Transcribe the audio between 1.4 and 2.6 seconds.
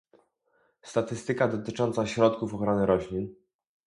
dotycząca środków